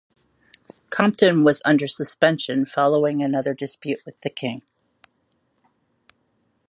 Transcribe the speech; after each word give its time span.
Compton 0.89 1.43
was 1.43 1.61
under 1.63 1.87
suspension 1.87 2.65
following 2.65 3.21
another 3.21 3.53
dispute 3.53 3.99
with 4.03 4.19
the 4.21 4.31
King. 4.31 4.63